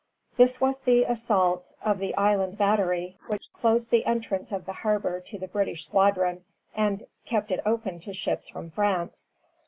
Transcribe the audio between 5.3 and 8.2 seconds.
the British squadron, and kept it open to